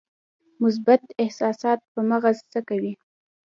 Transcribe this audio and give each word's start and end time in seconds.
مثبت 0.61 1.01
احساسات 1.21 1.79
په 1.93 1.99
مغز 2.09 2.37
څه 2.51 2.59
کوي؟ 2.69 2.93